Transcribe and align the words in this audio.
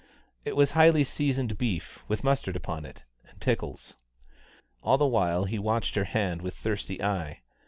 It 0.45 0.55
was 0.55 0.71
highly 0.71 1.03
seasoned, 1.03 1.59
beef 1.59 1.99
with 2.07 2.23
mustard 2.23 2.55
upon 2.55 2.85
it, 2.85 3.03
and 3.29 3.39
pickles. 3.39 3.97
All 4.81 4.97
the 4.97 5.05
while 5.05 5.45
he 5.45 5.59
watched 5.59 5.93
her 5.93 6.05
hand 6.05 6.41
with 6.41 6.55
thirsty 6.55 7.03
eye. 7.03 7.41